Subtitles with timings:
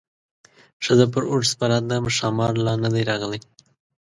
[0.83, 3.39] ښځه پر اوښ سپره ده ښامار لا نه دی راغلی.